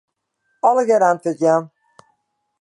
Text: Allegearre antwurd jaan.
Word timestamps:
Allegearre 0.69 1.07
antwurd 1.09 1.39
jaan. 1.45 1.63